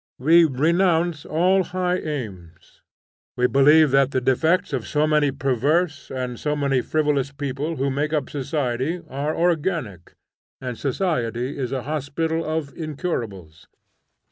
We 0.17 0.45
renounce 0.45 1.27
all 1.27 1.61
high 1.63 1.99
aims. 1.99 2.81
We 3.37 3.45
believe 3.45 3.91
that 3.91 4.09
the 4.09 4.19
defects 4.19 4.73
of 4.73 4.87
so 4.87 5.05
many 5.05 5.29
perverse 5.29 6.09
and 6.09 6.39
so 6.39 6.55
many 6.55 6.81
frivolous 6.81 7.31
people 7.31 7.75
who 7.75 7.91
make 7.91 8.11
up 8.11 8.27
society, 8.27 9.03
are 9.11 9.35
organic, 9.37 10.15
and 10.59 10.75
society 10.75 11.55
is 11.55 11.71
a 11.71 11.83
hospital 11.83 12.43
of 12.43 12.73
incurables. 12.75 13.67